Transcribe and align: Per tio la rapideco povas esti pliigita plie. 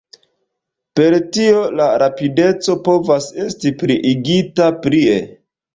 Per 0.99 1.17
tio 1.37 1.59
la 1.81 1.87
rapideco 2.05 2.79
povas 2.89 3.31
esti 3.47 3.77
pliigita 3.85 4.77
plie. 4.87 5.25